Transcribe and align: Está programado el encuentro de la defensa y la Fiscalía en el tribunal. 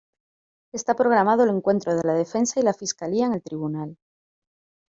Está 0.73 0.95
programado 0.95 1.43
el 1.43 1.51
encuentro 1.51 1.95
de 1.95 2.03
la 2.03 2.15
defensa 2.15 2.59
y 2.59 2.63
la 2.63 2.73
Fiscalía 2.73 3.27
en 3.27 3.33
el 3.33 3.43
tribunal. 3.43 3.99